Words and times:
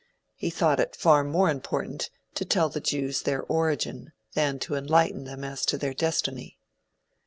He 0.35 0.49
thought 0.49 0.79
it 0.79 0.95
far 0.95 1.23
more 1.23 1.47
important 1.47 2.09
to 2.33 2.43
tell 2.43 2.69
the 2.69 2.81
Jews 2.81 3.21
their 3.21 3.43
origin 3.43 4.13
than 4.33 4.57
to 4.61 4.73
enlighten 4.73 5.25
them 5.25 5.43
as 5.43 5.63
to 5.67 5.77
their 5.77 5.93
destiny. 5.93 6.57